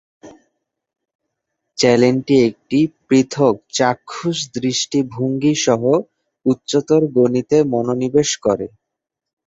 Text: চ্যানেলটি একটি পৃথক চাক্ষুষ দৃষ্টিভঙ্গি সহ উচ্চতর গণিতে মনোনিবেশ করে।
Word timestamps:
চ্যানেলটি 1.77 2.35
একটি 2.47 2.79
পৃথক 3.07 3.55
চাক্ষুষ 3.77 4.37
দৃষ্টিভঙ্গি 4.55 5.53
সহ 5.65 5.81
উচ্চতর 6.45 7.01
গণিতে 7.15 7.57
মনোনিবেশ 7.73 8.29
করে। 8.45 8.67